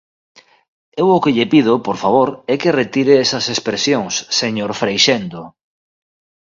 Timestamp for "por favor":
1.87-2.29